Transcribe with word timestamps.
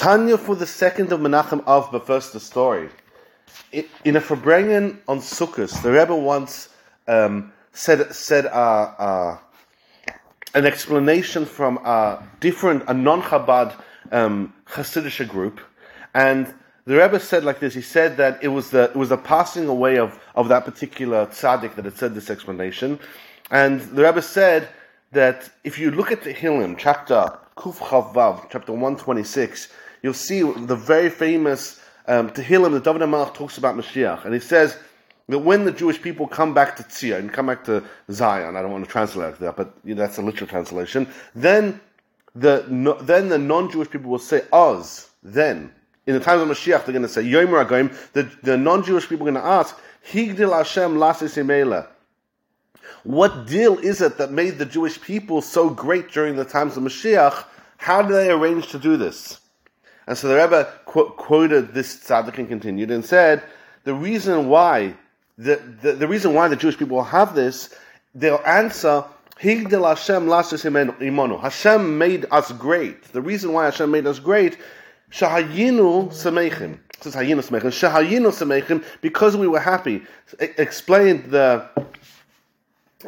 Tanya 0.00 0.38
for 0.38 0.54
the 0.56 0.64
second 0.64 1.12
of 1.12 1.20
Menachem 1.20 1.62
Av, 1.66 1.92
but 1.92 2.06
first 2.06 2.32
the 2.32 2.40
story. 2.40 2.88
In 3.70 4.16
a 4.16 4.20
Farbrengen 4.22 4.96
on 5.06 5.18
Sukkot, 5.18 5.82
the 5.82 5.92
Rebbe 5.92 6.16
once 6.16 6.70
um, 7.06 7.52
said 7.74 8.10
said 8.14 8.46
uh, 8.46 8.48
uh, 8.48 9.38
an 10.54 10.64
explanation 10.64 11.44
from 11.44 11.76
a 11.84 12.26
different, 12.40 12.82
a 12.88 12.94
non-Chabad 12.94 13.74
um, 14.10 14.54
Hasidic 14.70 15.28
group, 15.28 15.60
and 16.14 16.46
the 16.86 16.96
Rebbe 16.96 17.20
said 17.20 17.44
like 17.44 17.60
this. 17.60 17.74
He 17.74 17.82
said 17.82 18.16
that 18.16 18.42
it 18.42 18.48
was 18.48 18.70
the 18.70 18.84
it 18.84 18.96
was 18.96 19.10
the 19.10 19.18
passing 19.18 19.68
away 19.68 19.98
of, 19.98 20.18
of 20.34 20.48
that 20.48 20.64
particular 20.64 21.26
tzaddik 21.26 21.74
that 21.74 21.84
had 21.84 21.98
said 21.98 22.14
this 22.14 22.30
explanation, 22.30 22.98
and 23.50 23.82
the 23.82 24.02
Rebbe 24.02 24.22
said 24.22 24.66
that 25.12 25.50
if 25.62 25.78
you 25.78 25.90
look 25.90 26.10
at 26.10 26.22
the 26.22 26.32
Tehillim, 26.32 26.78
chapter 26.78 27.36
Kuf 27.58 27.76
Chavav, 27.76 28.46
chapter 28.50 28.72
one 28.72 28.96
twenty 28.96 29.24
six, 29.24 29.68
you'll 30.02 30.14
see 30.14 30.42
the 30.42 30.76
very 30.76 31.10
famous 31.10 31.80
um, 32.06 32.30
Tehillim 32.30 32.72
that 32.72 32.84
David 32.84 33.02
HaMelech 33.02 33.34
talks 33.34 33.58
about 33.58 33.76
Mashiach, 33.76 34.24
and 34.24 34.34
he 34.34 34.40
says 34.40 34.76
that 35.28 35.38
when 35.38 35.64
the 35.64 35.72
Jewish 35.72 36.00
people 36.00 36.26
come 36.26 36.54
back 36.54 36.76
to 36.76 36.82
Tzia 36.82 37.18
and 37.18 37.32
come 37.32 37.46
back 37.46 37.64
to 37.64 37.84
Zion, 38.10 38.56
I 38.56 38.62
don't 38.62 38.72
want 38.72 38.84
to 38.84 38.90
translate 38.90 39.38
that, 39.38 39.56
but 39.56 39.72
you 39.84 39.94
know, 39.94 40.02
that's 40.02 40.18
a 40.18 40.22
literal 40.22 40.48
translation. 40.48 41.08
Then 41.34 41.80
the 42.34 42.64
no, 42.68 42.94
then 42.94 43.28
the 43.28 43.38
non-Jewish 43.38 43.90
people 43.90 44.10
will 44.10 44.18
say 44.18 44.42
Oz. 44.52 45.08
Then 45.22 45.72
in 46.06 46.14
the 46.14 46.20
time 46.20 46.40
of 46.40 46.48
Mashiach, 46.48 46.84
they're 46.84 46.92
going 46.92 47.02
to 47.02 47.08
say 47.08 47.22
Yomer 47.22 47.64
Agoim. 47.64 48.12
The, 48.12 48.30
the 48.42 48.56
non-Jewish 48.56 49.08
people 49.08 49.28
are 49.28 49.32
going 49.32 49.42
to 49.42 49.48
ask 49.48 49.78
Higdil 50.10 50.56
Hashem 50.56 50.96
Lasis 50.96 51.86
What 53.04 53.46
deal 53.46 53.78
is 53.78 54.00
it 54.00 54.18
that 54.18 54.32
made 54.32 54.58
the 54.58 54.66
Jewish 54.66 55.00
people 55.00 55.42
so 55.42 55.70
great 55.70 56.10
during 56.10 56.36
the 56.36 56.44
times 56.44 56.76
of 56.76 56.82
Mashiach? 56.82 57.44
How 57.76 58.02
did 58.02 58.12
they 58.12 58.30
arrange 58.30 58.68
to 58.68 58.78
do 58.78 58.96
this? 58.96 59.40
And 60.10 60.18
so 60.18 60.26
the 60.26 60.34
Rebbe 60.34 60.68
qu- 60.86 61.10
quoted 61.10 61.72
this 61.72 61.96
tzaddik 61.96 62.36
and 62.36 62.48
continued 62.48 62.90
and 62.90 63.04
said, 63.04 63.44
the 63.84 63.94
reason 63.94 64.48
why 64.48 64.94
the, 65.38 65.54
the, 65.82 65.92
the 65.92 66.08
reason 66.08 66.34
why 66.34 66.48
the 66.48 66.56
Jewish 66.56 66.76
people 66.76 67.04
have 67.04 67.36
this, 67.36 67.72
they'll 68.12 68.42
answer, 68.44 69.04
Higdel 69.40 69.88
Hashem 69.88 70.26
imonu. 70.26 71.40
Hashem 71.40 71.96
made 71.96 72.26
us 72.32 72.50
great. 72.50 73.04
The 73.12 73.20
reason 73.22 73.52
why 73.52 73.66
Hashem 73.66 73.88
made 73.88 74.08
us 74.08 74.18
great, 74.18 74.58
Shahayinu 75.12 76.08
Samechim. 76.08 76.80
Says 77.00 77.14
Hayinu 77.14 77.36
Samechim. 77.36 77.70
Shahayinu 77.70 78.32
Samechim, 78.32 78.84
because 79.02 79.36
we 79.36 79.46
were 79.46 79.60
happy. 79.60 80.02
Explained 80.40 81.30
the, 81.30 81.68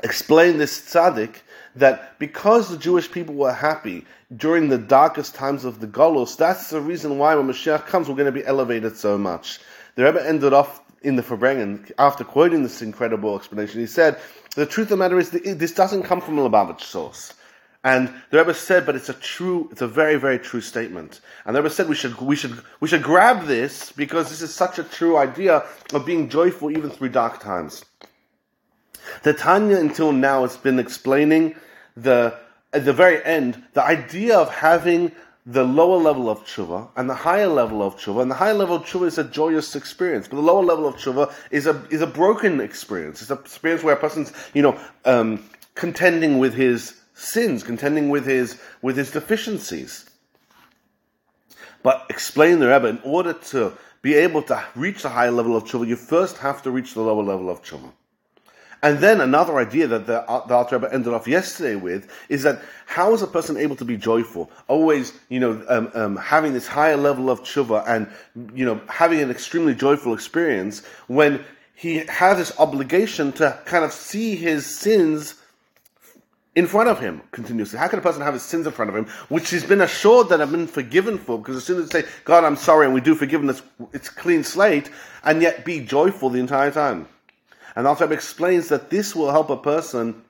explained 0.04 0.60
this 0.60 0.80
tzaddik 0.80 1.34
that 1.76 2.18
because 2.18 2.68
the 2.68 2.76
Jewish 2.76 3.10
people 3.10 3.34
were 3.34 3.52
happy 3.52 4.04
during 4.36 4.68
the 4.68 4.78
darkest 4.78 5.34
times 5.34 5.64
of 5.64 5.80
the 5.80 5.86
Golos, 5.86 6.36
that's 6.36 6.70
the 6.70 6.80
reason 6.80 7.18
why 7.18 7.34
when 7.34 7.46
Mashiach 7.46 7.86
comes, 7.86 8.08
we're 8.08 8.14
going 8.14 8.26
to 8.26 8.32
be 8.32 8.44
elevated 8.44 8.96
so 8.96 9.16
much. 9.16 9.60
The 9.94 10.04
Rebbe 10.04 10.26
ended 10.26 10.52
off 10.52 10.80
in 11.02 11.16
the 11.16 11.22
Farbrengen, 11.22 11.90
after 11.98 12.24
quoting 12.24 12.62
this 12.62 12.82
incredible 12.82 13.36
explanation, 13.36 13.80
he 13.80 13.86
said, 13.86 14.20
the 14.54 14.66
truth 14.66 14.86
of 14.86 14.90
the 14.90 14.96
matter 14.96 15.18
is 15.18 15.30
this 15.30 15.72
doesn't 15.72 16.04
come 16.04 16.20
from 16.20 16.38
a 16.38 16.48
Lubavitch 16.48 16.82
source. 16.82 17.34
And 17.84 18.12
the 18.30 18.38
Rebbe 18.38 18.54
said, 18.54 18.86
but 18.86 18.94
it's 18.94 19.08
a 19.08 19.14
true, 19.14 19.68
it's 19.72 19.82
a 19.82 19.88
very, 19.88 20.16
very 20.16 20.38
true 20.38 20.60
statement. 20.60 21.20
And 21.44 21.56
the 21.56 21.62
Rebbe 21.62 21.74
said 21.74 21.88
we 21.88 21.96
should, 21.96 22.16
we 22.20 22.36
should, 22.36 22.56
we 22.78 22.86
should 22.86 23.02
grab 23.02 23.46
this 23.46 23.90
because 23.90 24.30
this 24.30 24.40
is 24.40 24.54
such 24.54 24.78
a 24.78 24.84
true 24.84 25.16
idea 25.16 25.64
of 25.92 26.06
being 26.06 26.28
joyful 26.28 26.70
even 26.70 26.90
through 26.90 27.08
dark 27.08 27.40
times. 27.40 27.84
The 29.22 29.32
Tanya 29.32 29.78
until 29.78 30.12
now 30.12 30.42
has 30.42 30.56
been 30.56 30.78
explaining 30.78 31.56
the, 31.96 32.38
at 32.72 32.84
the 32.84 32.92
very 32.92 33.24
end, 33.24 33.62
the 33.74 33.84
idea 33.84 34.38
of 34.38 34.52
having 34.52 35.12
the 35.44 35.64
lower 35.64 35.96
level 35.96 36.30
of 36.30 36.44
tshuva 36.44 36.88
and 36.96 37.10
the 37.10 37.14
higher 37.14 37.48
level 37.48 37.82
of 37.82 37.96
tshuva. 37.96 38.22
And 38.22 38.30
the 38.30 38.36
higher 38.36 38.54
level 38.54 38.76
of 38.76 38.84
tshuva 38.84 39.06
is 39.06 39.18
a 39.18 39.24
joyous 39.24 39.74
experience, 39.74 40.28
but 40.28 40.36
the 40.36 40.42
lower 40.42 40.62
level 40.62 40.86
of 40.86 40.96
tshuva 40.96 41.32
is 41.50 41.66
a 41.66 41.84
is 41.90 42.00
a 42.00 42.06
broken 42.06 42.60
experience. 42.60 43.22
It's 43.22 43.30
an 43.30 43.38
experience 43.38 43.82
where 43.82 43.94
a 43.94 43.98
person's 43.98 44.32
you 44.54 44.62
know 44.62 44.78
um, 45.04 45.44
contending 45.74 46.38
with 46.38 46.54
his 46.54 47.00
sins, 47.14 47.62
contending 47.62 48.08
with 48.08 48.24
his 48.24 48.60
with 48.82 48.96
his 48.96 49.10
deficiencies. 49.10 50.08
But 51.82 52.06
explain 52.08 52.60
the 52.60 52.68
Rebbe, 52.68 52.86
in 52.86 53.00
order 53.02 53.32
to 53.32 53.72
be 54.02 54.14
able 54.14 54.42
to 54.42 54.64
reach 54.76 55.02
the 55.02 55.08
higher 55.08 55.32
level 55.32 55.56
of 55.56 55.64
tshuva, 55.64 55.88
you 55.88 55.96
first 55.96 56.38
have 56.38 56.62
to 56.62 56.70
reach 56.70 56.94
the 56.94 57.00
lower 57.00 57.22
level 57.22 57.50
of 57.50 57.62
tshuva. 57.62 57.90
And 58.84 58.98
then 58.98 59.20
another 59.20 59.58
idea 59.58 59.86
that 59.86 60.06
the, 60.06 60.28
uh, 60.28 60.44
the 60.46 60.54
Alter 60.54 60.76
Rebbe 60.76 60.92
ended 60.92 61.14
off 61.14 61.28
yesterday 61.28 61.76
with 61.76 62.10
is 62.28 62.42
that 62.42 62.60
how 62.86 63.14
is 63.14 63.22
a 63.22 63.28
person 63.28 63.56
able 63.56 63.76
to 63.76 63.84
be 63.84 63.96
joyful? 63.96 64.50
Always, 64.66 65.12
you 65.28 65.38
know, 65.38 65.64
um, 65.68 65.90
um, 65.94 66.16
having 66.16 66.52
this 66.52 66.66
higher 66.66 66.96
level 66.96 67.30
of 67.30 67.42
tshuva 67.42 67.84
and, 67.86 68.08
you 68.56 68.64
know, 68.64 68.80
having 68.88 69.20
an 69.20 69.30
extremely 69.30 69.74
joyful 69.74 70.12
experience 70.12 70.84
when 71.06 71.44
he 71.74 71.98
has 72.08 72.38
this 72.38 72.58
obligation 72.58 73.30
to 73.32 73.56
kind 73.66 73.84
of 73.84 73.92
see 73.92 74.34
his 74.34 74.66
sins 74.66 75.36
in 76.54 76.66
front 76.66 76.88
of 76.88 76.98
him 76.98 77.22
continuously. 77.30 77.78
How 77.78 77.88
can 77.88 78.00
a 78.00 78.02
person 78.02 78.20
have 78.22 78.34
his 78.34 78.42
sins 78.42 78.66
in 78.66 78.72
front 78.72 78.90
of 78.90 78.96
him, 78.96 79.06
which 79.28 79.50
he's 79.50 79.64
been 79.64 79.80
assured 79.80 80.28
that 80.28 80.40
have 80.40 80.50
been 80.50 80.66
forgiven 80.66 81.18
for? 81.18 81.38
Because 81.38 81.56
as 81.56 81.64
soon 81.64 81.80
as 81.80 81.88
they 81.88 82.02
say, 82.02 82.08
God, 82.24 82.44
I'm 82.44 82.56
sorry, 82.56 82.86
and 82.86 82.94
we 82.94 83.00
do 83.00 83.14
forgiveness, 83.14 83.62
it's 83.92 84.08
clean 84.08 84.44
slate, 84.44 84.90
and 85.24 85.40
yet 85.40 85.64
be 85.64 85.80
joyful 85.80 86.30
the 86.30 86.40
entire 86.40 86.70
time. 86.70 87.06
And 87.74 87.86
Alter 87.86 88.12
explains 88.12 88.68
that 88.68 88.90
this 88.90 89.14
will 89.14 89.30
help 89.30 89.50
a 89.50 89.56
person 89.56 90.22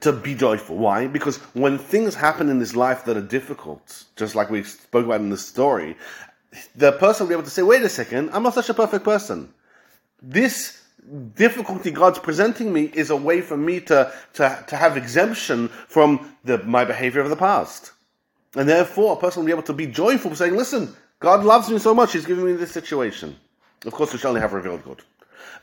to 0.00 0.12
be 0.12 0.34
joyful. 0.34 0.76
Why? 0.76 1.06
Because 1.06 1.38
when 1.54 1.78
things 1.78 2.14
happen 2.14 2.48
in 2.48 2.58
this 2.58 2.76
life 2.76 3.04
that 3.04 3.16
are 3.16 3.22
difficult, 3.22 4.04
just 4.16 4.34
like 4.34 4.50
we 4.50 4.62
spoke 4.62 5.06
about 5.06 5.20
in 5.20 5.30
the 5.30 5.38
story, 5.38 5.96
the 6.74 6.92
person 6.92 7.24
will 7.24 7.28
be 7.28 7.34
able 7.34 7.44
to 7.44 7.50
say, 7.50 7.62
wait 7.62 7.82
a 7.82 7.88
second, 7.88 8.30
I'm 8.32 8.42
not 8.42 8.54
such 8.54 8.68
a 8.68 8.74
perfect 8.74 9.04
person. 9.04 9.52
This 10.22 10.82
difficulty 11.34 11.90
God's 11.90 12.18
presenting 12.18 12.72
me 12.72 12.90
is 12.94 13.10
a 13.10 13.16
way 13.16 13.40
for 13.40 13.56
me 13.56 13.80
to, 13.80 14.12
to, 14.34 14.64
to 14.68 14.76
have 14.76 14.96
exemption 14.96 15.68
from 15.68 16.34
the, 16.44 16.58
my 16.64 16.84
behavior 16.84 17.20
of 17.20 17.30
the 17.30 17.36
past. 17.36 17.92
And 18.54 18.68
therefore, 18.68 19.14
a 19.14 19.20
person 19.20 19.40
will 19.40 19.46
be 19.46 19.52
able 19.52 19.62
to 19.64 19.72
be 19.72 19.86
joyful, 19.86 20.34
saying, 20.34 20.56
listen, 20.56 20.94
God 21.20 21.44
loves 21.44 21.68
me 21.68 21.78
so 21.78 21.94
much, 21.94 22.12
He's 22.12 22.26
giving 22.26 22.46
me 22.46 22.52
this 22.52 22.72
situation. 22.72 23.36
Of 23.84 23.92
course, 23.92 24.12
we 24.12 24.18
shall 24.18 24.30
only 24.30 24.40
have 24.40 24.52
revealed 24.52 24.84
good. 24.84 25.02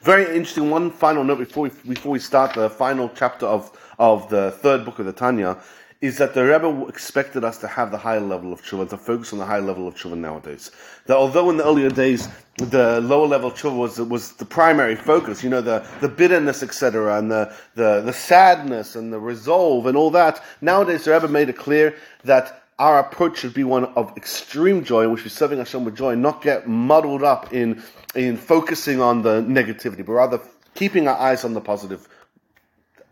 Very 0.02 0.25
interesting. 0.36 0.69
One 0.69 0.91
final 0.91 1.24
note 1.24 1.40
before 1.40 1.63
we, 1.63 1.69
before 1.94 2.12
we 2.12 2.19
start 2.19 2.53
the 2.53 2.69
final 2.69 3.09
chapter 3.16 3.46
of, 3.46 3.72
of 4.00 4.30
the 4.30 4.52
third 4.52 4.86
book 4.86 5.00
of 5.00 5.06
the 5.06 5.13
Tanya 5.13 5.58
is 6.02 6.18
that 6.18 6.34
the 6.34 6.44
Rebbe 6.44 6.86
expected 6.88 7.44
us 7.44 7.58
to 7.58 7.68
have 7.68 7.90
the 7.90 7.97
higher 7.97 8.19
level 8.19 8.52
of 8.52 8.62
tshuva, 8.62 8.90
to 8.90 8.97
focus 8.97 9.34
on 9.34 9.40
the 9.40 9.46
higher 9.46 9.62
level 9.62 9.88
of 9.88 9.96
tshuva 9.96 10.18
nowadays. 10.18 10.72
That 11.08 11.18
although 11.18 11.50
in 11.50 11.58
the 11.58 11.66
earlier 11.66 11.90
days 11.90 12.28
the 12.58 13.02
lower 13.02 13.28
level 13.28 13.50
tshuva 13.50 13.78
was, 13.78 14.00
was 14.00 14.34
the 14.34 14.46
primary 14.46 14.96
focus, 14.96 15.44
you 15.44 15.50
know, 15.50 15.62
the, 15.62 15.86
the 16.02 16.09
bitterness, 16.09 16.62
etc., 16.62 17.18
and 17.18 17.31
the, 17.31 17.56
the, 17.75 18.02
the 18.02 18.13
sadness 18.13 18.96
and 18.96 19.12
the 19.12 19.19
resolve 19.19 19.88
and 19.88 19.97
all 19.97 20.12
that, 20.12 20.44
nowadays 20.62 21.06
the 21.06 21.12
Rebbe 21.12 21.28
made 21.28 21.50
it 21.50 21.57
clear 21.57 21.96
that 22.24 22.65
our 22.78 23.00
approach 23.00 23.40
should 23.40 23.53
be 23.53 23.63
one 23.63 23.86
of 23.96 24.16
extreme 24.18 24.84
joy, 24.84 25.03
in 25.03 25.12
which 25.12 25.24
we're 25.24 25.30
serving 25.30 25.59
Hashem 25.59 25.86
with 25.86 25.96
joy, 25.96 26.12
and 26.12 26.22
not 26.22 26.41
get 26.41 26.68
muddled 26.68 27.24
up 27.24 27.53
in 27.53 27.81
in 28.13 28.38
focusing 28.38 29.02
on 29.02 29.22
the 29.22 29.41
negativity, 29.41 30.06
but 30.06 30.13
rather 30.13 30.40
keeping 30.74 31.08
our 31.08 31.18
eyes 31.18 31.46
on 31.46 31.53
the 31.53 31.62
positive, 31.62 32.08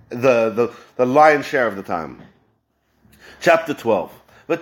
the 0.09 0.49
the, 0.49 0.73
the 0.97 1.05
lion's 1.05 1.45
share 1.45 1.67
of 1.67 1.75
the 1.75 1.83
time. 1.83 2.21
Chapter 3.39 3.73
twelve. 3.73 4.11
The 4.47 4.57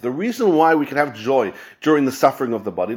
The 0.00 0.10
reason 0.10 0.54
why 0.54 0.74
we 0.76 0.86
can 0.86 0.96
have 0.96 1.12
joy 1.16 1.52
during 1.80 2.04
the 2.04 2.12
suffering 2.12 2.52
of 2.52 2.62
the 2.62 2.70
body, 2.70 2.94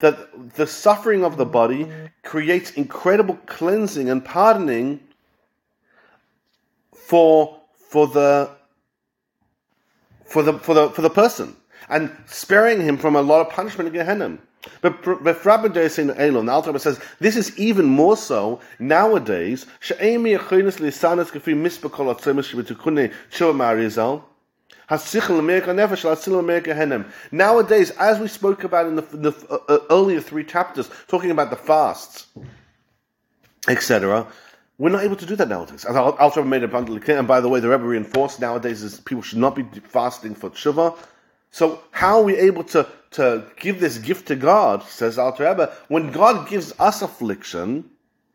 that 0.00 0.54
the 0.54 0.66
suffering 0.66 1.24
of 1.24 1.36
the 1.36 1.46
body 1.46 1.88
creates 2.22 2.70
incredible 2.72 3.38
cleansing 3.46 4.08
and 4.08 4.24
pardoning 4.24 5.00
for 6.92 7.60
for 7.88 8.06
the 8.06 8.50
for 10.26 10.42
the 10.42 10.58
for 10.58 10.74
the 10.74 10.90
for 10.90 11.02
the 11.02 11.10
person 11.10 11.56
and 11.88 12.10
sparing 12.26 12.80
him 12.80 12.96
from 12.96 13.16
a 13.16 13.22
lot 13.22 13.40
of 13.40 13.52
punishment 13.52 13.88
in 13.88 13.92
Gehenna. 13.94 14.38
But 14.82 15.02
the 15.02 16.50
Alter 16.50 16.78
says 16.78 17.00
this 17.18 17.36
is 17.36 17.58
even 17.58 17.86
more 17.86 18.16
so 18.16 18.60
nowadays. 18.78 19.66
Nowadays, 27.32 27.90
as 27.90 28.18
we 28.18 28.28
spoke 28.28 28.64
about 28.64 28.86
in 28.86 28.96
the, 28.96 29.02
the 29.02 29.32
uh, 29.48 29.58
uh, 29.68 29.78
earlier 29.90 30.20
three 30.20 30.44
chapters, 30.44 30.90
talking 31.06 31.30
about 31.30 31.50
the 31.50 31.56
fasts, 31.56 32.26
etc., 33.68 34.26
we're 34.78 34.90
not 34.90 35.04
able 35.04 35.16
to 35.16 35.26
do 35.26 35.36
that 35.36 35.48
nowadays. 35.48 35.84
As 35.84 35.94
Alter 35.94 36.44
made 36.44 36.64
abundantly 36.64 37.00
clear, 37.00 37.18
and 37.18 37.28
by 37.28 37.40
the 37.40 37.48
way, 37.48 37.60
the 37.60 37.68
Rebbe 37.68 37.84
reinforced 37.84 38.40
nowadays 38.40 38.82
is 38.82 38.98
people 39.00 39.22
should 39.22 39.38
not 39.38 39.54
be 39.54 39.62
fasting 39.62 40.34
for 40.34 40.50
tshuva. 40.50 40.96
So 41.50 41.82
how 41.90 42.18
are 42.18 42.24
we 42.24 42.36
able 42.36 42.64
to, 42.64 42.88
to 43.12 43.44
give 43.58 43.78
this 43.78 43.98
gift 43.98 44.28
to 44.28 44.36
God, 44.36 44.82
says 44.84 45.18
Alter 45.18 45.48
Rebbe, 45.48 45.72
when 45.88 46.10
God 46.10 46.48
gives 46.48 46.72
us 46.80 47.02
affliction, 47.02 47.90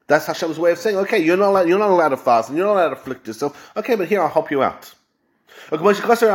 That's 0.07 0.27
Hashem's 0.27 0.59
way 0.59 0.71
of 0.71 0.77
saying, 0.77 0.97
okay, 0.97 1.17
you're 1.17 1.37
not 1.37 1.49
allowed, 1.49 1.67
you're 1.67 1.79
not 1.79 1.89
allowed 1.89 2.09
to 2.09 2.17
fast 2.17 2.49
and 2.49 2.57
you're 2.57 2.67
not 2.67 2.73
allowed 2.73 2.89
to 2.89 2.95
afflict 2.95 3.27
yourself. 3.27 3.71
Okay, 3.75 3.95
but 3.95 4.07
here 4.07 4.21
I'll 4.21 4.29
help 4.29 4.51
you 4.51 4.61
out. 4.61 4.93
Und 5.71 5.79
כמו 5.79 5.93
שכנסר 5.93 6.29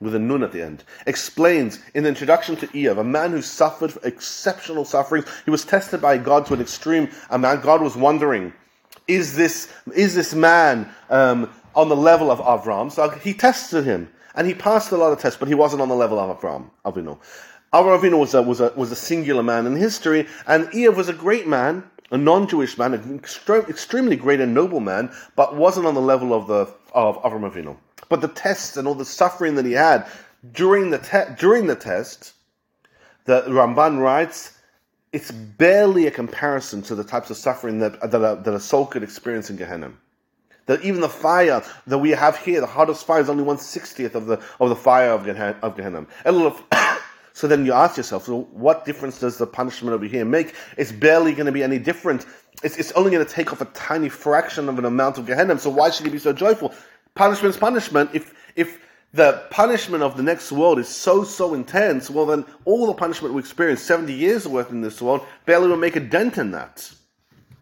with 0.00 0.14
a 0.14 0.18
nun 0.18 0.42
at 0.42 0.52
the 0.52 0.62
end, 0.62 0.82
explains 1.06 1.78
in 1.94 2.04
the 2.04 2.08
introduction 2.08 2.56
to 2.56 2.66
Iyov, 2.68 2.98
a 2.98 3.04
man 3.04 3.32
who 3.32 3.42
suffered 3.42 3.92
exceptional 4.02 4.84
sufferings, 4.84 5.26
he 5.44 5.50
was 5.50 5.64
tested 5.64 6.00
by 6.00 6.16
God 6.16 6.46
to 6.46 6.54
an 6.54 6.60
extreme 6.60 7.10
amount. 7.28 7.62
God 7.62 7.82
was 7.82 7.96
wondering, 7.96 8.52
is 9.06 9.36
this, 9.36 9.70
is 9.94 10.14
this 10.14 10.34
man 10.34 10.88
um, 11.10 11.50
on 11.74 11.88
the 11.88 11.96
level 11.96 12.30
of 12.30 12.38
Avram? 12.38 12.90
So 12.90 13.10
he 13.10 13.34
tested 13.34 13.84
him. 13.84 14.08
And 14.34 14.46
he 14.46 14.54
passed 14.54 14.92
a 14.92 14.96
lot 14.96 15.12
of 15.12 15.18
tests, 15.18 15.38
but 15.38 15.48
he 15.48 15.54
wasn't 15.54 15.82
on 15.82 15.88
the 15.88 15.94
level 15.94 16.18
of 16.18 16.38
Avram, 16.38 16.70
Avinu. 16.84 17.18
Avram 17.72 18.00
Avinu 18.00 18.18
was 18.18 18.34
a, 18.34 18.42
was 18.42 18.60
a, 18.60 18.72
was 18.74 18.90
a 18.90 18.96
singular 18.96 19.44
man 19.44 19.64
in 19.64 19.76
history, 19.76 20.26
and 20.46 20.66
Iyov 20.68 20.96
was 20.96 21.08
a 21.08 21.12
great 21.12 21.46
man, 21.46 21.84
a 22.10 22.18
non-Jewish 22.18 22.76
man, 22.76 22.94
an 22.94 23.20
extremely 23.68 24.16
great 24.16 24.40
and 24.40 24.52
noble 24.52 24.80
man, 24.80 25.12
but 25.36 25.54
wasn't 25.54 25.86
on 25.86 25.94
the 25.94 26.00
level 26.00 26.34
of 26.34 26.48
the 26.48 26.66
of 26.92 27.22
Avram 27.22 27.48
Avinu. 27.48 27.76
But 28.08 28.22
the 28.22 28.28
tests 28.28 28.76
and 28.76 28.88
all 28.88 28.96
the 28.96 29.04
suffering 29.04 29.54
that 29.54 29.64
he 29.64 29.72
had 29.72 30.04
during 30.52 30.90
the 30.90 30.98
te- 30.98 31.34
during 31.38 31.68
the 31.68 31.76
test, 31.76 32.32
the 33.26 33.42
Ramban 33.42 34.00
writes, 34.00 34.58
it's 35.12 35.30
barely 35.30 36.08
a 36.08 36.10
comparison 36.10 36.82
to 36.82 36.96
the 36.96 37.04
types 37.04 37.30
of 37.30 37.36
suffering 37.36 37.78
that 37.78 38.00
that 38.00 38.20
a, 38.20 38.42
that 38.42 38.54
a 38.54 38.58
soul 38.58 38.86
could 38.86 39.04
experience 39.04 39.48
in 39.48 39.54
Gehenna. 39.56 39.92
That 40.66 40.82
even 40.82 41.00
the 41.00 41.08
fire 41.08 41.62
that 41.86 41.98
we 41.98 42.10
have 42.10 42.36
here, 42.38 42.60
the 42.60 42.66
hottest 42.66 43.06
fire, 43.06 43.20
is 43.20 43.28
only 43.28 43.44
one 43.44 43.58
sixtieth 43.58 44.16
of 44.16 44.26
the 44.26 44.40
of 44.58 44.68
the 44.68 44.76
fire 44.76 45.10
of 45.10 45.24
Gehenna. 45.24 45.56
Of 45.62 45.76
Gehenna. 45.76 46.06
So 47.32 47.46
then 47.46 47.64
you 47.64 47.72
ask 47.72 47.96
yourself, 47.96 48.26
so 48.26 48.42
what 48.52 48.84
difference 48.84 49.20
does 49.20 49.38
the 49.38 49.46
punishment 49.46 49.94
over 49.94 50.04
here 50.04 50.24
make? 50.24 50.54
It's 50.76 50.92
barely 50.92 51.32
going 51.32 51.46
to 51.46 51.52
be 51.52 51.62
any 51.62 51.78
different. 51.78 52.26
It's, 52.62 52.76
it's 52.76 52.92
only 52.92 53.10
going 53.10 53.24
to 53.24 53.32
take 53.32 53.52
off 53.52 53.60
a 53.60 53.66
tiny 53.66 54.08
fraction 54.08 54.68
of 54.68 54.78
an 54.78 54.84
amount 54.84 55.18
of 55.18 55.26
Gehenna. 55.26 55.58
So 55.58 55.70
why 55.70 55.90
should 55.90 56.06
he 56.06 56.12
be 56.12 56.18
so 56.18 56.32
joyful? 56.32 56.74
Punishment's 57.14 57.56
punishment. 57.56 58.10
If 58.12 58.34
if 58.56 58.78
the 59.12 59.42
punishment 59.50 60.02
of 60.02 60.16
the 60.16 60.22
next 60.22 60.52
world 60.52 60.78
is 60.78 60.88
so 60.88 61.24
so 61.24 61.54
intense, 61.54 62.10
well 62.10 62.26
then 62.26 62.44
all 62.64 62.86
the 62.86 62.94
punishment 62.94 63.34
we 63.34 63.40
experience 63.40 63.80
seventy 63.82 64.12
years 64.12 64.46
worth 64.46 64.70
in 64.70 64.80
this 64.80 65.00
world 65.00 65.22
barely 65.46 65.68
will 65.68 65.76
make 65.76 65.96
a 65.96 66.00
dent 66.00 66.38
in 66.38 66.50
that. 66.52 66.90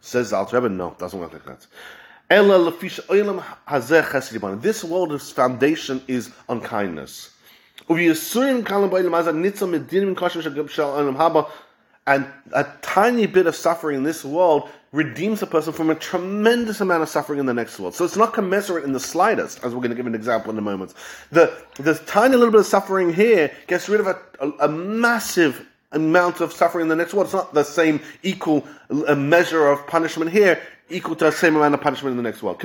Says 0.00 0.32
Alter 0.32 0.61
Rebbe, 0.61 0.75
no, 0.75 0.94
doesn't 0.99 1.19
work 1.19 1.32
like 1.32 1.44
that. 1.44 1.67
This 4.62 4.85
world's 4.85 5.31
foundation 5.32 6.03
is 6.06 6.31
on 6.49 6.61
kindness. 6.61 7.31
And 12.06 12.26
a 12.52 12.64
tiny 12.81 13.26
bit 13.26 13.46
of 13.46 13.55
suffering 13.55 13.99
in 13.99 14.02
this 14.02 14.25
world 14.25 14.70
redeems 14.93 15.43
a 15.43 15.46
person 15.46 15.75
from 15.75 15.90
a 15.90 15.94
tremendous 15.94 16.81
amount 16.81 17.02
of 17.02 17.08
suffering 17.11 17.38
in 17.38 17.44
the 17.44 17.52
next 17.52 17.79
world. 17.79 17.94
So 17.94 18.06
it's 18.06 18.17
not 18.17 18.32
commensurate 18.32 18.85
in 18.85 18.93
the 18.93 19.00
slightest, 19.00 19.62
as 19.62 19.75
we're 19.75 19.81
going 19.81 19.90
to 19.90 19.94
give 19.96 20.06
an 20.06 20.14
example 20.14 20.50
in 20.50 20.56
a 20.56 20.62
moment. 20.62 20.94
The, 21.31 21.55
the 21.75 21.94
tiny 21.94 22.37
little 22.37 22.50
bit 22.50 22.61
of 22.61 22.67
suffering 22.67 23.12
here 23.12 23.52
gets 23.67 23.91
rid 23.91 24.00
of 24.00 24.06
a, 24.06 24.19
a, 24.41 24.50
a 24.61 24.69
massive 24.69 25.67
amount 25.93 26.41
of 26.41 26.52
suffering 26.55 26.84
in 26.84 26.88
the 26.88 26.96
next 26.96 27.12
world. 27.12 27.26
It's 27.26 27.34
not 27.34 27.52
the 27.52 27.64
same 27.64 28.00
equal 28.23 28.67
measure 28.91 29.67
of 29.67 29.87
punishment 29.87 30.31
here, 30.31 30.58
equal 30.88 31.17
to 31.17 31.26
the 31.26 31.32
same 31.32 31.56
amount 31.56 31.75
of 31.75 31.82
punishment 31.82 32.12
in 32.12 32.17
the 32.17 32.23
next 32.23 32.43
world. 32.43 32.58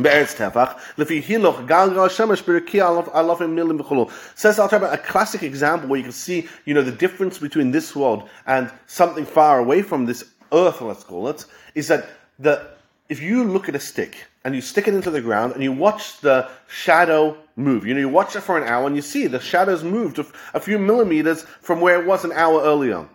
Be'eretz 0.00 0.36
Tefach, 0.36 0.78
lefi 0.96 1.22
hiloch 1.22 1.66
gal 1.66 1.90
gal 1.90 2.08
shemesh 2.08 2.42
alafim 2.42 3.54
milim. 3.54 4.10
Says 4.36 4.58
a 4.58 4.98
classic 4.98 5.42
example 5.42 5.88
where 5.88 5.98
you 5.98 6.04
can 6.04 6.12
see, 6.12 6.48
you 6.64 6.74
know, 6.74 6.82
the 6.82 6.92
difference 6.92 7.38
between 7.38 7.72
this 7.72 7.96
world 7.96 8.28
and 8.46 8.70
something 8.86 9.26
far 9.26 9.58
away 9.58 9.82
from 9.82 10.06
this 10.06 10.24
earth, 10.52 10.80
let's 10.80 11.04
call 11.04 11.28
it, 11.28 11.44
is 11.74 11.88
that 11.88 12.08
the, 12.38 12.68
if 13.08 13.20
you 13.20 13.44
look 13.44 13.68
at 13.68 13.74
a 13.74 13.80
stick 13.80 14.26
and 14.44 14.54
you 14.54 14.60
stick 14.60 14.86
it 14.86 14.94
into 14.94 15.10
the 15.10 15.20
ground 15.20 15.52
and 15.54 15.62
you 15.62 15.72
watch 15.72 16.20
the 16.20 16.48
shadow 16.68 17.36
move, 17.56 17.84
you 17.84 17.94
know, 17.94 18.00
you 18.00 18.08
watch 18.08 18.36
it 18.36 18.40
for 18.40 18.56
an 18.56 18.64
hour 18.64 18.86
and 18.86 18.94
you 18.94 19.02
see 19.02 19.26
the 19.26 19.40
shadow's 19.40 19.82
moved 19.82 20.20
a 20.54 20.60
few 20.60 20.78
millimeters 20.78 21.42
from 21.60 21.80
where 21.80 22.00
it 22.00 22.06
was 22.06 22.24
an 22.24 22.32
hour 22.32 22.62
earlier. 22.62 23.08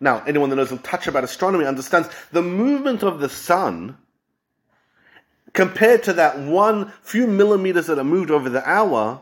Now, 0.00 0.22
anyone 0.26 0.50
that 0.50 0.56
knows 0.56 0.70
a 0.70 0.76
touch 0.78 1.06
about 1.06 1.24
astronomy 1.24 1.64
understands 1.64 2.08
the 2.30 2.42
movement 2.42 3.02
of 3.02 3.18
the 3.18 3.28
sun 3.28 3.96
compared 5.52 6.02
to 6.04 6.12
that 6.14 6.38
one 6.38 6.92
few 7.02 7.26
millimeters 7.26 7.86
that 7.86 7.98
are 7.98 8.04
moved 8.04 8.30
over 8.30 8.48
the 8.48 8.68
hour, 8.68 9.20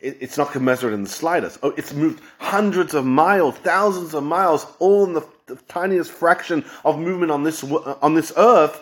it, 0.00 0.18
it's 0.20 0.36
not 0.36 0.52
commensurate 0.52 0.94
in 0.94 1.02
the 1.02 1.08
slightest. 1.08 1.58
Oh, 1.62 1.70
it's 1.76 1.92
moved 1.92 2.22
hundreds 2.38 2.94
of 2.94 3.04
miles, 3.04 3.56
thousands 3.56 4.14
of 4.14 4.24
miles, 4.24 4.66
all 4.78 5.04
in 5.04 5.14
the, 5.14 5.26
the 5.46 5.56
tiniest 5.68 6.10
fraction 6.10 6.64
of 6.84 6.98
movement 6.98 7.32
on 7.32 7.42
this 7.42 7.64
on 7.64 8.14
this 8.14 8.32
earth. 8.36 8.80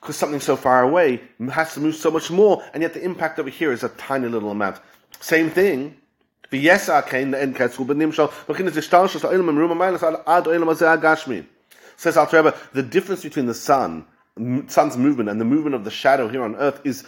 Because 0.00 0.16
something 0.16 0.40
so 0.40 0.56
far 0.56 0.82
away 0.82 1.20
has 1.52 1.74
to 1.74 1.80
move 1.80 1.94
so 1.94 2.10
much 2.10 2.30
more, 2.30 2.64
and 2.72 2.82
yet 2.82 2.94
the 2.94 3.02
impact 3.02 3.38
over 3.38 3.50
here 3.50 3.70
is 3.70 3.82
a 3.82 3.90
tiny 3.90 4.28
little 4.28 4.50
amount. 4.50 4.80
Same 5.20 5.50
thing. 5.50 5.96
Says 6.50 6.88
Al 12.16 12.26
the 12.72 12.82
difference 12.82 13.22
between 13.22 13.46
the 13.46 13.54
sun 13.54 14.06
sun's 14.68 14.96
movement 14.96 15.28
and 15.28 15.40
the 15.40 15.44
movement 15.44 15.74
of 15.74 15.84
the 15.84 15.90
shadow 15.90 16.28
here 16.28 16.42
on 16.42 16.56
earth 16.56 16.80
is 16.84 17.04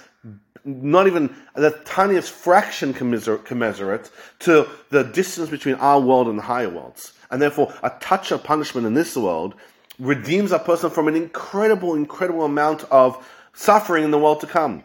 not 0.65 1.07
even 1.07 1.35
the 1.55 1.71
tiniest 1.85 2.31
fraction 2.31 2.95
commensurate 2.95 4.11
to 4.41 4.69
the 4.91 5.03
distance 5.03 5.51
between 5.51 5.75
our 5.77 6.01
world 6.01 6.29
and 6.29 6.39
the 6.39 6.43
higher 6.43 6.71
worlds. 6.71 7.13
And 7.31 7.43
therefore, 7.43 7.75
a 7.83 7.91
touch 8.01 8.31
of 8.31 8.45
punishment 8.45 8.87
in 8.87 8.95
this 8.95 9.17
world 9.17 9.55
redeems 9.99 10.53
a 10.53 10.59
person 10.59 10.91
from 10.91 11.09
an 11.09 11.17
incredible, 11.17 11.95
incredible 11.95 12.45
amount 12.45 12.85
of 12.91 13.27
suffering 13.55 14.05
in 14.05 14.11
the 14.11 14.19
world 14.19 14.41
to 14.41 14.47
come. 14.47 14.85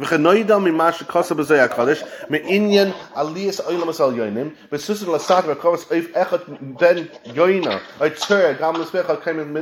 וכנוידע 0.00 0.58
ממה 0.58 0.92
שקוסה 0.92 1.34
בזה 1.34 1.64
הקודש, 1.64 2.04
מעניין 2.28 2.92
עליאס 3.14 3.60
אוילמס 3.60 4.00
על 4.00 4.16
יוינים, 4.16 4.50
בסוסת 4.72 5.08
לסעת 5.08 5.44
וקובס 5.48 5.92
אוף 5.92 6.04
אחד 6.14 6.38
בן 6.60 6.96
יוינה, 7.24 7.78
אי 8.02 8.10
צר, 8.10 8.52
גם 8.60 8.80
לסמך 8.80 9.10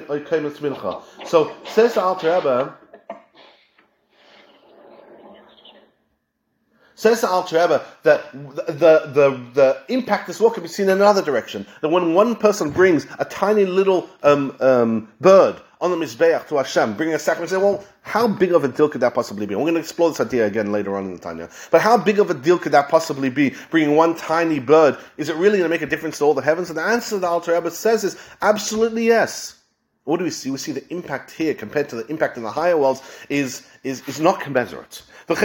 על 0.08 0.18
קיימס 0.28 0.60
מלכה. 0.60 0.92
So, 1.24 1.36
says 1.74 1.94
the 1.94 2.02
Alter 2.02 2.36
Rebbe, 2.36 2.72
Says 6.96 7.20
the 7.20 7.28
Alter 7.28 7.60
Rebbe 7.60 7.84
that 8.04 8.32
the, 8.32 9.10
the, 9.12 9.28
the 9.52 9.82
impact 9.88 10.26
this 10.26 10.40
world 10.40 10.54
can 10.54 10.62
be 10.62 10.68
seen 10.68 10.88
in 10.88 10.96
another 10.96 11.22
direction. 11.22 11.66
That 11.82 11.90
when 11.90 12.14
one 12.14 12.34
person 12.34 12.70
brings 12.70 13.06
a 13.18 13.24
tiny 13.24 13.66
little 13.66 14.08
um, 14.22 14.56
um, 14.60 15.08
bird 15.20 15.56
on 15.81 15.91
the 15.91 15.97
Mizbeach 15.97 16.47
to 16.49 16.57
Hashem, 16.57 16.95
bringing 16.95 17.15
a 17.15 17.19
sacrifice, 17.19 17.51
say, 17.51 17.57
well, 17.57 17.83
how 18.01 18.27
big 18.27 18.51
of 18.51 18.65
a 18.65 18.67
deal 18.67 18.89
could 18.89 19.01
that 19.01 19.13
possibly 19.13 19.45
be? 19.45 19.55
we're 19.55 19.61
going 19.61 19.75
to 19.75 19.79
explore 19.79 20.09
this 20.09 20.19
idea 20.19 20.45
again 20.45 20.73
later 20.73 20.97
on 20.97 21.05
in 21.05 21.13
the 21.13 21.19
Tanya. 21.19 21.49
But 21.71 21.81
how 21.81 21.97
big 21.97 22.19
of 22.19 22.29
a 22.29 22.33
deal 22.33 22.57
could 22.57 22.73
that 22.73 22.89
possibly 22.89 23.29
be, 23.29 23.55
bringing 23.69 23.95
one 23.95 24.15
tiny 24.15 24.59
bird? 24.59 24.97
Is 25.15 25.29
it 25.29 25.37
really 25.37 25.57
going 25.57 25.69
to 25.69 25.73
make 25.73 25.81
a 25.81 25.85
difference 25.85 26.17
to 26.17 26.25
all 26.25 26.33
the 26.33 26.41
heavens? 26.41 26.69
And 26.69 26.77
the 26.77 26.83
answer 26.83 27.17
the 27.17 27.27
Alter 27.27 27.53
Rebbe 27.53 27.71
says 27.71 28.03
is 28.03 28.17
absolutely 28.41 29.05
yes. 29.05 29.55
What 30.03 30.17
do 30.17 30.23
we 30.23 30.31
see? 30.31 30.49
We 30.49 30.57
see 30.57 30.71
the 30.71 30.91
impact 30.91 31.31
here 31.31 31.53
compared 31.53 31.87
to 31.89 31.95
the 31.95 32.07
impact 32.07 32.35
in 32.35 32.43
the 32.43 32.51
higher 32.51 32.75
worlds 32.75 33.01
is, 33.29 33.65
is, 33.83 34.05
is 34.07 34.19
not 34.19 34.41
commensurate. 34.41 35.03
And 35.29 35.37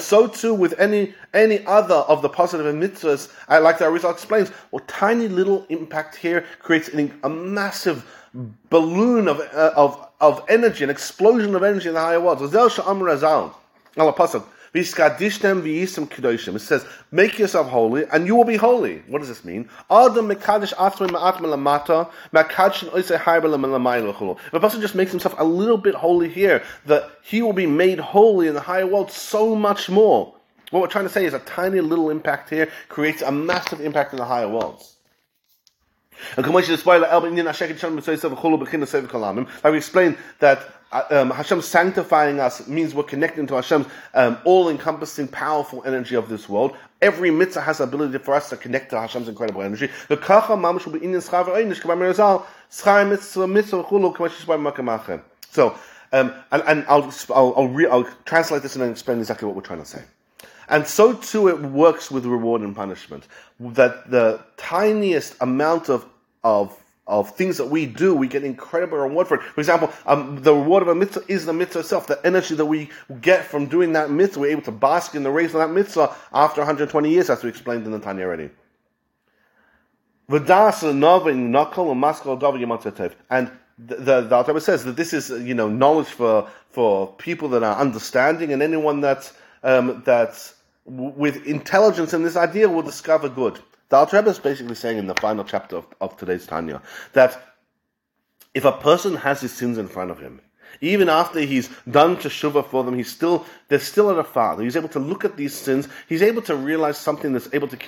so 0.00 0.26
too 0.26 0.54
with 0.54 0.80
any 0.80 1.14
any 1.34 1.66
other 1.66 1.94
of 1.94 2.22
the 2.22 2.30
positive 2.30 2.74
mitzvahs, 2.74 3.28
like 3.62 3.76
the 3.76 3.84
Arizal 3.84 4.10
explains, 4.10 4.50
well, 4.70 4.82
tiny 4.86 5.28
little 5.28 5.66
impact 5.68 6.16
here 6.16 6.46
creates 6.60 6.88
a 6.88 7.28
massive 7.28 8.06
balloon 8.34 9.28
of, 9.28 9.40
uh, 9.40 9.72
of, 9.76 10.08
of 10.20 10.44
energy, 10.48 10.84
an 10.84 10.90
explosion 10.90 11.54
of 11.54 11.62
energy 11.62 11.88
in 11.88 11.94
the 11.94 12.00
higher 12.00 12.20
worlds. 12.20 12.42
It 12.42 12.50
says, 16.60 16.86
make 17.10 17.38
yourself 17.40 17.68
holy, 17.68 18.04
and 18.12 18.26
you 18.26 18.36
will 18.36 18.44
be 18.44 18.56
holy. 18.56 19.02
What 19.08 19.18
does 19.18 19.28
this 19.28 19.44
mean? 19.44 19.68
If 19.90 20.06
a 24.52 24.60
person 24.60 24.80
just 24.80 24.94
makes 24.94 25.10
himself 25.10 25.34
a 25.38 25.44
little 25.44 25.76
bit 25.76 25.96
holy 25.96 26.28
here, 26.28 26.62
that 26.86 27.10
he 27.22 27.42
will 27.42 27.52
be 27.52 27.66
made 27.66 27.98
holy 27.98 28.46
in 28.46 28.54
the 28.54 28.60
higher 28.60 28.86
world 28.86 29.10
so 29.10 29.56
much 29.56 29.90
more. 29.90 30.32
What 30.70 30.80
we're 30.82 30.86
trying 30.86 31.06
to 31.06 31.10
say 31.10 31.24
is 31.24 31.34
a 31.34 31.40
tiny 31.40 31.80
little 31.80 32.10
impact 32.10 32.48
here 32.50 32.70
creates 32.88 33.22
a 33.22 33.32
massive 33.32 33.80
impact 33.80 34.12
in 34.12 34.18
the 34.20 34.24
higher 34.24 34.48
worlds. 34.48 34.98
And 36.36 36.44
like 39.64 39.72
we 39.72 39.78
explained 39.78 40.16
that 40.38 40.68
uh, 40.92 41.02
um, 41.10 41.30
Hashem 41.30 41.62
sanctifying 41.62 42.40
us 42.40 42.66
means 42.66 42.94
we're 42.94 43.04
connecting 43.04 43.46
to 43.46 43.54
Hashem's 43.54 43.86
um, 44.14 44.38
all-encompassing, 44.44 45.28
powerful 45.28 45.82
energy 45.84 46.16
of 46.16 46.28
this 46.28 46.48
world. 46.48 46.76
Every 47.00 47.30
mitzvah 47.30 47.60
has 47.60 47.78
the 47.78 47.84
ability 47.84 48.18
for 48.18 48.34
us 48.34 48.50
to 48.50 48.56
connect 48.56 48.90
to 48.90 49.00
Hashem's 49.00 49.28
incredible 49.28 49.62
energy. 49.62 49.88
The 50.08 50.16
kacha 50.16 50.56
will 50.56 50.92
be 50.92 51.04
in 51.04 51.12
So 55.50 55.76
Um, 56.12 56.32
and, 56.50 56.62
and 56.66 56.84
I'll, 56.88 57.12
I'll, 57.34 57.54
I'll, 57.56 57.68
re- 57.68 57.86
I'll 57.86 58.08
translate 58.24 58.62
this 58.62 58.74
and 58.74 58.82
then 58.82 58.90
explain 58.90 59.18
exactly 59.18 59.46
what 59.46 59.54
we're 59.54 59.62
trying 59.62 59.80
to 59.80 59.86
say. 59.86 60.02
And 60.70 60.86
so 60.86 61.12
too 61.12 61.48
it 61.48 61.60
works 61.60 62.10
with 62.10 62.24
reward 62.24 62.62
and 62.62 62.74
punishment. 62.74 63.26
That 63.58 64.10
the 64.10 64.42
tiniest 64.56 65.36
amount 65.40 65.90
of, 65.90 66.06
of 66.42 66.74
of 67.10 67.34
things 67.34 67.56
that 67.56 67.66
we 67.66 67.86
do, 67.86 68.14
we 68.14 68.28
get 68.28 68.44
incredible 68.44 68.96
reward 68.96 69.26
for 69.26 69.34
it. 69.34 69.42
For 69.42 69.60
example, 69.60 69.92
um, 70.06 70.40
the 70.42 70.54
reward 70.54 70.82
of 70.82 70.88
a 70.88 70.94
mitzvah 70.94 71.24
is 71.26 71.44
the 71.44 71.52
mitzvah 71.52 71.80
itself. 71.80 72.06
The 72.06 72.24
energy 72.24 72.54
that 72.54 72.66
we 72.66 72.88
get 73.20 73.44
from 73.44 73.66
doing 73.66 73.94
that 73.94 74.12
mitzvah, 74.12 74.38
we're 74.38 74.52
able 74.52 74.62
to 74.62 74.70
bask 74.70 75.16
in 75.16 75.24
the 75.24 75.30
rays 75.30 75.52
of 75.52 75.60
that 75.60 75.70
mitzvah 75.70 76.14
after 76.32 76.60
120 76.60 77.10
years, 77.10 77.28
as 77.28 77.42
we 77.42 77.48
explained 77.48 77.84
in 77.84 77.90
the 77.90 77.98
Tanya 77.98 78.26
already. 78.26 78.50
And 83.28 83.50
the, 83.76 83.96
the, 83.96 84.20
the 84.20 84.60
says 84.60 84.84
that 84.84 84.94
this 84.94 85.12
is, 85.12 85.30
you 85.30 85.54
know, 85.54 85.68
knowledge 85.68 86.06
for, 86.06 86.48
for 86.70 87.12
people 87.14 87.48
that 87.48 87.64
are 87.64 87.76
understanding 87.76 88.52
and 88.52 88.62
anyone 88.62 89.00
that's, 89.00 89.32
um, 89.64 90.02
that's 90.04 90.54
with 90.90 91.46
intelligence 91.46 92.12
and 92.12 92.24
this 92.24 92.36
idea 92.36 92.68
will 92.68 92.82
discover 92.82 93.28
good. 93.28 93.60
The 93.90 93.96
Alter 93.96 94.18
Rebbe 94.18 94.30
is 94.30 94.38
basically 94.38 94.74
saying 94.74 94.98
in 94.98 95.06
the 95.06 95.14
final 95.14 95.44
chapter 95.44 95.76
of, 95.76 95.86
of 96.00 96.16
today's 96.16 96.46
Tanya 96.46 96.82
that 97.12 97.40
if 98.54 98.64
a 98.64 98.72
person 98.72 99.14
has 99.16 99.40
his 99.40 99.52
sins 99.52 99.78
in 99.78 99.86
front 99.86 100.10
of 100.10 100.18
him, 100.18 100.40
even 100.80 101.08
after 101.08 101.40
he's 101.40 101.68
done 101.90 102.16
teshuva 102.16 102.64
for 102.64 102.84
them, 102.84 102.96
he's 102.96 103.10
still 103.10 103.44
they're 103.68 103.78
still 103.78 104.10
at 104.10 104.18
a 104.18 104.24
father. 104.24 104.62
He's 104.62 104.76
able 104.76 104.88
to 104.90 104.98
look 104.98 105.24
at 105.24 105.36
these 105.36 105.54
sins. 105.54 105.88
He's 106.08 106.22
able 106.22 106.42
to 106.42 106.56
realize 106.56 106.98
something 106.98 107.32
that's 107.32 107.52
able 107.52 107.68
to 107.68 107.78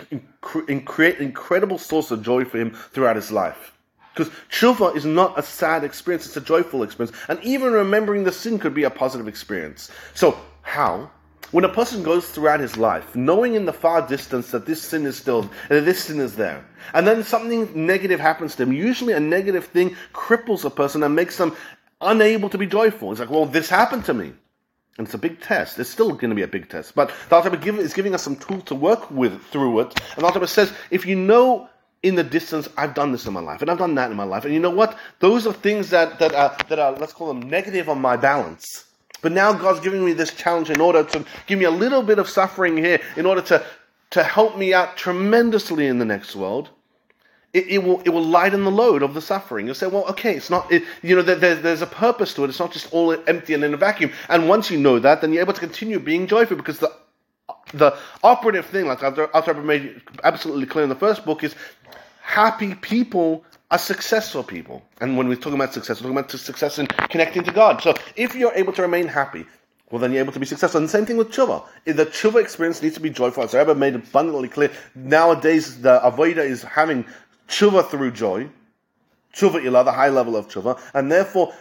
create 0.84 1.18
an 1.18 1.24
incredible 1.24 1.78
source 1.78 2.10
of 2.10 2.22
joy 2.22 2.44
for 2.44 2.58
him 2.58 2.72
throughout 2.92 3.16
his 3.16 3.30
life. 3.30 3.72
Because 4.14 4.32
tshuva 4.50 4.94
is 4.94 5.04
not 5.04 5.38
a 5.38 5.42
sad 5.42 5.84
experience; 5.84 6.26
it's 6.26 6.36
a 6.36 6.40
joyful 6.40 6.82
experience, 6.82 7.16
and 7.28 7.42
even 7.42 7.72
remembering 7.72 8.24
the 8.24 8.32
sin 8.32 8.58
could 8.58 8.74
be 8.74 8.84
a 8.84 8.90
positive 8.90 9.28
experience. 9.28 9.90
So, 10.14 10.36
how? 10.62 11.10
When 11.52 11.64
a 11.64 11.68
person 11.68 12.02
goes 12.02 12.26
throughout 12.26 12.60
his 12.60 12.78
life, 12.78 13.14
knowing 13.14 13.54
in 13.54 13.66
the 13.66 13.74
far 13.74 14.06
distance 14.06 14.50
that 14.50 14.64
this 14.64 14.82
sin 14.82 15.04
is 15.04 15.18
still, 15.18 15.50
that 15.68 15.84
this 15.84 16.04
sin 16.04 16.18
is 16.18 16.34
there, 16.34 16.64
and 16.94 17.06
then 17.06 17.22
something 17.22 17.70
negative 17.74 18.18
happens 18.18 18.56
to 18.56 18.62
him, 18.62 18.72
usually 18.72 19.12
a 19.12 19.20
negative 19.20 19.66
thing 19.66 19.94
cripples 20.14 20.64
a 20.64 20.70
person 20.70 21.02
and 21.02 21.14
makes 21.14 21.36
them 21.36 21.54
unable 22.00 22.48
to 22.48 22.56
be 22.56 22.66
joyful. 22.66 23.10
It's 23.10 23.20
like, 23.20 23.30
well, 23.30 23.44
this 23.44 23.68
happened 23.68 24.06
to 24.06 24.14
me. 24.14 24.32
And 24.96 25.06
it's 25.06 25.14
a 25.14 25.18
big 25.18 25.40
test. 25.40 25.78
It's 25.78 25.90
still 25.90 26.10
going 26.12 26.30
to 26.30 26.34
be 26.34 26.42
a 26.42 26.48
big 26.48 26.70
test. 26.70 26.94
But 26.94 27.12
the 27.28 27.36
Alter 27.36 27.54
is 27.78 27.94
giving 27.94 28.14
us 28.14 28.22
some 28.22 28.36
tools 28.36 28.64
to 28.64 28.74
work 28.74 29.10
with 29.10 29.42
through 29.44 29.80
it. 29.80 30.00
And 30.16 30.22
the 30.22 30.26
Alter 30.26 30.46
says, 30.46 30.72
if 30.90 31.04
you 31.04 31.16
know 31.16 31.68
in 32.02 32.14
the 32.14 32.24
distance, 32.24 32.68
I've 32.78 32.94
done 32.94 33.12
this 33.12 33.26
in 33.26 33.32
my 33.32 33.40
life, 33.40 33.60
and 33.60 33.70
I've 33.70 33.78
done 33.78 33.94
that 33.94 34.10
in 34.10 34.16
my 34.16 34.24
life, 34.24 34.44
and 34.44 34.52
you 34.52 34.60
know 34.60 34.70
what? 34.70 34.98
Those 35.20 35.46
are 35.46 35.52
things 35.52 35.90
that, 35.90 36.18
that, 36.18 36.34
are, 36.34 36.56
that 36.68 36.78
are, 36.78 36.92
let's 36.92 37.12
call 37.12 37.28
them 37.28 37.48
negative 37.48 37.88
on 37.88 38.00
my 38.00 38.16
balance. 38.16 38.86
But 39.22 39.32
now 39.32 39.52
God's 39.52 39.80
giving 39.80 40.04
me 40.04 40.12
this 40.12 40.34
challenge 40.34 40.68
in 40.68 40.80
order 40.80 41.04
to 41.04 41.24
give 41.46 41.58
me 41.58 41.64
a 41.64 41.70
little 41.70 42.02
bit 42.02 42.18
of 42.18 42.28
suffering 42.28 42.76
here, 42.76 43.00
in 43.16 43.24
order 43.24 43.40
to, 43.42 43.64
to 44.10 44.22
help 44.22 44.58
me 44.58 44.74
out 44.74 44.96
tremendously 44.96 45.86
in 45.86 45.98
the 45.98 46.04
next 46.04 46.36
world. 46.36 46.68
It, 47.52 47.68
it, 47.68 47.78
will 47.84 48.00
it 48.00 48.08
will 48.08 48.24
lighten 48.24 48.64
the 48.64 48.70
load 48.70 49.02
of 49.02 49.14
the 49.14 49.20
suffering. 49.20 49.66
You'll 49.66 49.74
say, 49.74 49.86
well, 49.86 50.06
okay, 50.08 50.34
it's 50.34 50.48
not 50.48 50.72
it, 50.72 50.84
you 51.02 51.14
know 51.14 51.20
there, 51.22 51.54
there's 51.54 51.82
a 51.82 51.86
purpose 51.86 52.32
to 52.34 52.44
it. 52.44 52.48
It's 52.48 52.58
not 52.58 52.72
just 52.72 52.90
all 52.92 53.12
empty 53.26 53.52
and 53.52 53.62
in 53.62 53.74
a 53.74 53.76
vacuum. 53.76 54.10
And 54.30 54.48
once 54.48 54.70
you 54.70 54.78
know 54.78 54.98
that, 54.98 55.20
then 55.20 55.32
you're 55.32 55.42
able 55.42 55.52
to 55.52 55.60
continue 55.60 55.98
being 55.98 56.26
joyful 56.26 56.56
because 56.56 56.78
the 56.78 56.90
the 57.74 57.96
operative 58.22 58.66
thing, 58.66 58.86
like 58.86 59.02
after 59.02 59.28
after 59.34 59.54
I've 59.54 59.64
made 59.64 60.00
absolutely 60.24 60.64
clear 60.64 60.84
in 60.84 60.88
the 60.88 60.96
first 60.96 61.26
book, 61.26 61.44
is 61.44 61.54
happy 62.22 62.74
people 62.74 63.44
are 63.72 63.78
successful 63.78 64.44
people. 64.44 64.82
And 65.00 65.16
when 65.16 65.28
we're 65.28 65.36
talking 65.36 65.54
about 65.54 65.72
success, 65.72 66.00
we're 66.00 66.10
talking 66.10 66.18
about 66.18 66.30
success 66.30 66.78
in 66.78 66.86
connecting 66.86 67.42
to 67.44 67.52
God. 67.52 67.82
So 67.82 67.94
if 68.16 68.34
you're 68.34 68.52
able 68.54 68.74
to 68.74 68.82
remain 68.82 69.08
happy, 69.08 69.46
well, 69.90 69.98
then 69.98 70.12
you're 70.12 70.20
able 70.20 70.32
to 70.34 70.40
be 70.40 70.46
successful. 70.46 70.78
And 70.78 70.86
the 70.86 70.92
same 70.92 71.06
thing 71.06 71.16
with 71.16 71.30
tshuva. 71.30 71.64
The 71.86 72.06
tshuva 72.06 72.40
experience 72.40 72.82
needs 72.82 72.94
to 72.94 73.00
be 73.00 73.08
joyful. 73.08 73.42
As 73.42 73.54
Rebbe 73.54 73.74
made 73.74 73.94
abundantly 73.94 74.48
clear, 74.48 74.70
nowadays 74.94 75.80
the 75.80 76.00
avodah 76.00 76.44
is 76.44 76.62
having 76.62 77.06
tshuva 77.48 77.88
through 77.88 78.10
joy. 78.10 78.48
Tshuva 79.34 79.62
ilah, 79.62 79.86
the 79.86 79.92
high 79.92 80.10
level 80.10 80.36
of 80.36 80.48
tshuva. 80.48 80.78
And 80.92 81.10
therefore, 81.10 81.54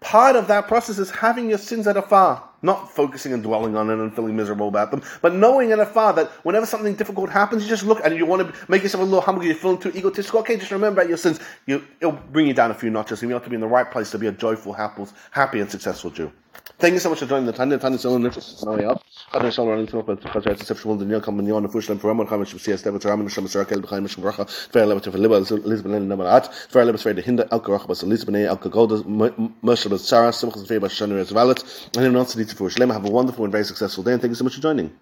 part 0.00 0.34
of 0.34 0.48
that 0.48 0.66
process 0.66 0.98
is 0.98 1.12
having 1.12 1.48
your 1.48 1.58
sins 1.58 1.86
at 1.86 1.96
afar. 1.96 2.45
Not 2.62 2.90
focusing 2.90 3.32
and 3.32 3.42
dwelling 3.42 3.76
on 3.76 3.90
it 3.90 3.98
and 3.98 4.14
feeling 4.14 4.34
miserable 4.34 4.68
about 4.68 4.90
them, 4.90 5.02
but 5.20 5.34
knowing 5.34 5.70
in 5.70 5.80
a 5.80 5.86
far 5.86 6.12
that 6.14 6.30
whenever 6.42 6.66
something 6.66 6.94
difficult 6.94 7.30
happens, 7.30 7.62
you 7.62 7.68
just 7.68 7.84
look 7.84 8.00
and 8.04 8.16
you 8.16 8.24
want 8.24 8.46
to 8.46 8.70
make 8.70 8.82
yourself 8.82 9.02
a 9.02 9.04
little 9.04 9.20
humble, 9.20 9.44
you're 9.44 9.54
feeling 9.54 9.78
too 9.78 9.90
egotistical. 9.90 10.40
Okay, 10.40 10.56
just 10.56 10.70
remember 10.70 11.06
your 11.06 11.18
sins. 11.18 11.38
You, 11.66 11.86
it'll 12.00 12.12
bring 12.12 12.46
you 12.46 12.54
down 12.54 12.70
a 12.70 12.74
few 12.74 12.90
notches, 12.90 13.22
and 13.22 13.28
you 13.28 13.34
have 13.34 13.44
to 13.44 13.50
be 13.50 13.56
in 13.56 13.60
the 13.60 13.66
right 13.66 13.90
place 13.90 14.10
to 14.12 14.18
be 14.18 14.26
a 14.26 14.32
joyful, 14.32 14.72
happy, 14.72 15.60
and 15.60 15.70
successful 15.70 16.10
Jew. 16.10 16.32
Thank 16.78 16.94
you 16.94 17.00
so 17.00 17.08
much 17.10 17.20
for 17.20 17.26
joining 17.26 17.46
the 17.46 17.52
Tanya. 17.52 17.78
Tanya 17.78 17.98
Silon 17.98 18.22
Nifus 18.22 18.58
Scenario. 18.58 19.00
Chadar 19.32 19.52
Shalom 19.52 19.86
Ranim 19.86 19.88
Tzimach 19.88 20.06
Bet 20.06 20.20
Chadar 20.20 20.56
Etzef 20.56 20.80
Shmuel 20.80 20.98
Daniel 20.98 21.20
Kam 21.20 21.38
Benyon 21.38 21.66
Nefush 21.66 21.88
Lem 21.88 21.98
Furam 21.98 22.28
Cham 22.28 22.44
Shim 22.44 22.58
Siyas 22.58 22.82
Devet 22.84 23.04
Ram 23.04 23.26
Nisham 23.26 23.48
Sarah 23.48 23.64
Kel 23.64 23.80
B'Chaim 23.80 24.06
Mishim 24.06 24.22
Bracha 24.22 24.46
Levet 24.72 25.10
Fer 25.10 25.18
Liba 25.18 25.34
Elizabeth 25.34 25.92
Len 25.92 26.08
Namarat 26.08 26.52
Fer 26.68 26.84
Levet 26.84 27.02
Fer 27.02 27.14
Dehinda 27.14 27.48
El 27.50 27.60
Karach 27.60 27.86
Bas 27.88 28.02
Elizabeth 28.02 28.34
El 28.36 28.56
Kagoda 28.58 29.02
Moshe 29.04 29.90
Bas 29.90 30.02
Sarah 30.06 30.30
Simchas 30.30 30.66
Fer 30.68 30.78
Bas 30.78 30.92
Shani 30.92 31.12
Rezvalet 31.24 31.96
and 31.96 32.06
in 32.06 32.16
answer 32.16 32.44
to 32.44 32.86
Have 32.92 33.04
a 33.04 33.10
wonderful 33.10 33.44
and 33.44 33.52
very 33.52 33.64
successful 33.64 34.04
day 34.04 34.12
and 34.12 34.20
thank 34.20 34.30
you 34.30 34.36
so 34.36 34.44
much 34.44 34.54
for 34.54 34.62
joining. 34.62 34.92